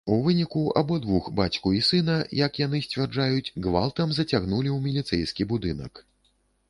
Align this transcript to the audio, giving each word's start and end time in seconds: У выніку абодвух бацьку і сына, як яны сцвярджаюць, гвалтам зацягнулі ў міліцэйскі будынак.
У 0.13 0.15
выніку 0.27 0.61
абодвух 0.81 1.27
бацьку 1.39 1.73
і 1.79 1.81
сына, 1.89 2.15
як 2.39 2.51
яны 2.65 2.81
сцвярджаюць, 2.87 3.53
гвалтам 3.67 4.07
зацягнулі 4.19 4.69
ў 4.77 4.83
міліцэйскі 4.87 5.49
будынак. 5.53 6.07